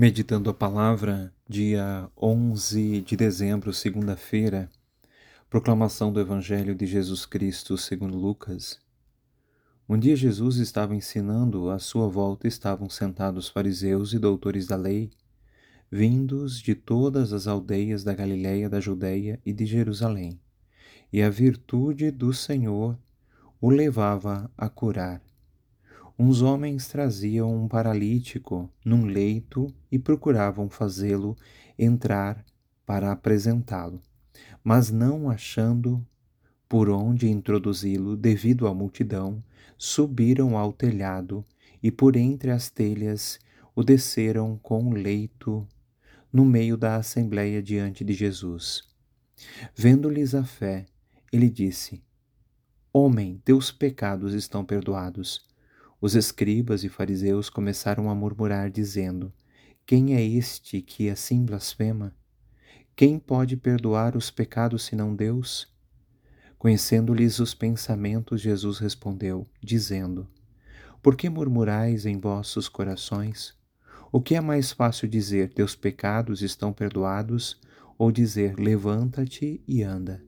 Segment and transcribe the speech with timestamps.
[0.00, 4.70] Meditando a palavra, dia 11 de dezembro, segunda-feira,
[5.50, 8.80] proclamação do Evangelho de Jesus Cristo segundo Lucas.
[9.86, 15.10] Um dia Jesus estava ensinando, à sua volta estavam sentados fariseus e doutores da lei,
[15.90, 20.40] vindos de todas as aldeias da Galiléia, da Judéia e de Jerusalém,
[21.12, 22.98] e a virtude do Senhor
[23.60, 25.20] o levava a curar
[26.22, 31.34] uns homens traziam um paralítico num leito e procuravam fazê-lo
[31.78, 32.44] entrar
[32.84, 34.02] para apresentá-lo,
[34.62, 36.06] mas não achando
[36.68, 39.42] por onde introduzi-lo devido à multidão,
[39.78, 41.42] subiram ao telhado
[41.82, 43.38] e por entre as telhas
[43.74, 45.66] o desceram com o leito
[46.30, 48.82] no meio da assembleia diante de Jesus.
[49.74, 50.84] Vendo-lhes a fé,
[51.32, 52.04] ele disse:
[52.92, 55.49] Homem, teus pecados estão perdoados.
[56.00, 59.30] Os escribas e fariseus começaram a murmurar, dizendo:
[59.84, 62.16] Quem é este que assim blasfema?
[62.96, 65.68] Quem pode perdoar os pecados senão Deus?
[66.58, 70.26] Conhecendo-lhes os pensamentos, Jesus respondeu, dizendo:
[71.02, 73.54] Por que murmurais em vossos corações?
[74.10, 77.60] O que é mais fácil dizer: Teus pecados estão perdoados,
[77.98, 80.24] ou dizer: Levanta-te e anda?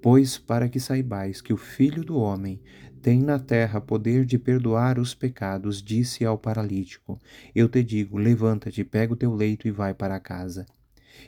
[0.00, 2.60] Pois para que saibais que o Filho do Homem
[3.04, 7.20] tem na terra poder de perdoar os pecados, disse ao paralítico:
[7.54, 10.64] Eu te digo, levanta-te, pega o teu leito e vai para casa.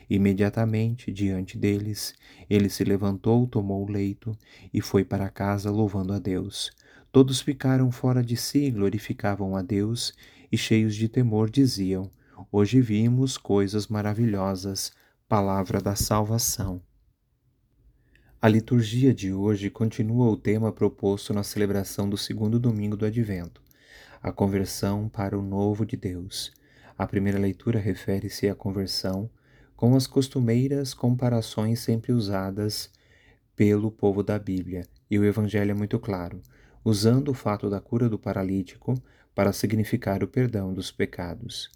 [0.09, 2.15] Imediatamente, diante deles,
[2.49, 4.35] ele se levantou, tomou o leito
[4.73, 6.71] e foi para casa louvando a Deus.
[7.11, 10.15] Todos ficaram fora de si, glorificavam a Deus
[10.51, 12.09] e, cheios de temor, diziam:
[12.51, 14.91] Hoje vimos coisas maravilhosas,
[15.29, 16.81] palavra da salvação.
[18.39, 23.63] A liturgia de hoje continua o tema proposto na celebração do segundo domingo do Advento,
[24.21, 26.53] a conversão para o novo de Deus.
[26.95, 29.27] A primeira leitura refere-se à conversão
[29.75, 32.91] com as costumeiras comparações sempre usadas
[33.55, 36.39] pelo povo da Bíblia, e o Evangelho é muito claro,
[36.85, 38.93] usando o fato da cura do paralítico
[39.33, 41.71] para significar o perdão dos pecados.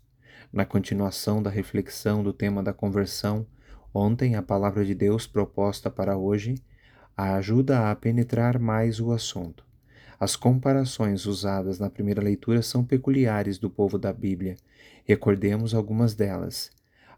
[0.53, 3.47] Na continuação da reflexão do tema da conversão,
[3.94, 6.56] Ontem, a palavra de Deus proposta para hoje
[7.16, 9.66] a ajuda a penetrar mais o assunto.
[10.19, 14.56] As comparações usadas na primeira leitura são peculiares do povo da Bíblia.
[15.03, 16.69] Recordemos algumas delas.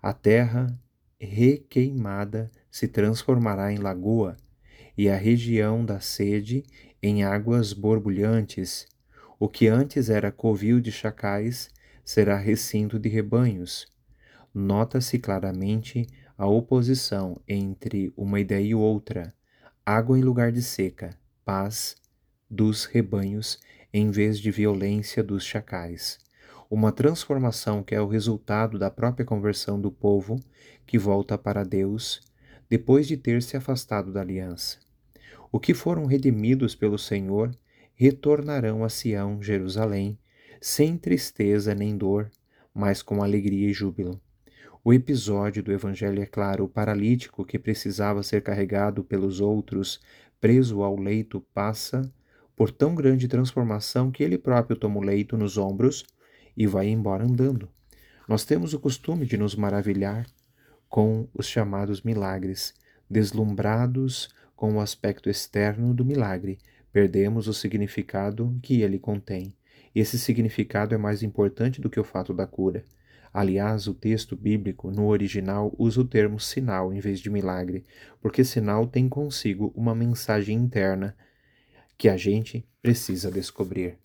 [0.01, 0.77] A terra
[1.19, 4.35] requeimada se transformará em lagoa,
[4.97, 6.63] e a região da sede
[7.01, 8.87] em águas borbulhantes.
[9.39, 11.69] O que antes era covil de chacais
[12.05, 13.87] será recinto de rebanhos.
[14.53, 16.07] Nota-se claramente
[16.37, 19.33] a oposição entre uma ideia e outra,
[19.85, 21.95] água em lugar de seca, paz
[22.49, 23.59] dos rebanhos
[23.93, 26.17] em vez de violência dos chacais.
[26.69, 30.39] Uma transformação que é o resultado da própria conversão do povo
[30.87, 32.21] que volta para Deus
[32.67, 34.79] depois de ter se afastado da aliança.
[35.51, 37.55] O que foram redimidos pelo Senhor
[37.93, 40.17] retornarão a Sião, Jerusalém,
[40.59, 42.31] sem tristeza nem dor,
[42.73, 44.19] mas com alegria e júbilo.
[44.85, 50.01] O episódio do Evangelho é claro: o paralítico que precisava ser carregado pelos outros,
[50.41, 52.11] preso ao leito, passa
[52.53, 56.05] por tão grande transformação que ele próprio toma o leito nos ombros
[56.55, 57.69] e vai embora andando.
[58.27, 60.27] Nós temos o costume de nos maravilhar
[60.89, 62.73] com os chamados milagres,
[63.09, 66.59] deslumbrados com o aspecto externo do milagre,
[66.91, 69.55] perdemos o significado que ele contém.
[69.95, 72.83] Esse significado é mais importante do que o fato da cura.
[73.33, 77.83] Aliás, o texto bíblico, no original, usa o termo sinal em vez de milagre,
[78.21, 81.17] porque sinal tem consigo uma mensagem interna
[81.97, 83.97] que a gente precisa descobrir.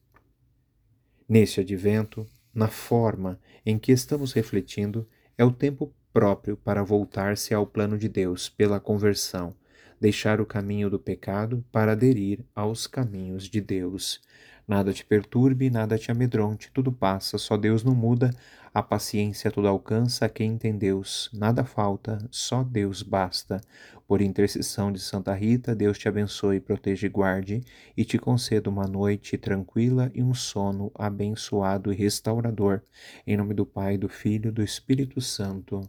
[1.29, 5.07] Neste advento, na forma em que estamos refletindo,
[5.37, 9.55] é o tempo próprio para voltar-se ao plano de Deus pela conversão,
[10.01, 14.21] deixar o caminho do pecado para aderir aos caminhos de Deus.
[14.67, 18.31] Nada te perturbe, nada te amedronte, tudo passa, só Deus não muda,
[18.75, 23.61] a paciência tudo alcança, quem tem Deus, nada falta, só Deus basta.
[24.07, 27.65] Por intercessão de Santa Rita, Deus te abençoe, proteja e guarde,
[27.97, 32.83] e te conceda uma noite tranquila e um sono abençoado e restaurador.
[33.27, 35.81] Em nome do Pai, do Filho e do Espírito Santo.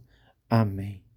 [0.48, 1.09] Amém.